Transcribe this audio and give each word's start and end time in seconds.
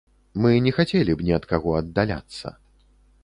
Мы 0.43 0.51
не 0.67 0.71
хацелі 0.77 1.15
б 1.19 1.27
ні 1.27 1.35
ад 1.37 1.45
каго 1.53 1.77
аддаляцца. 1.81 2.47